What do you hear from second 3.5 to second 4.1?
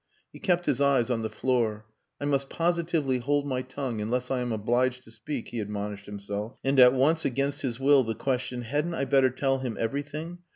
tongue